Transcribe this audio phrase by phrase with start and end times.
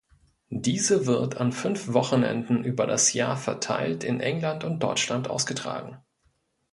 [0.55, 5.99] Diese wird an fünf Wochenenden über das Jahr verteilt in England und Deutschland ausgetragen.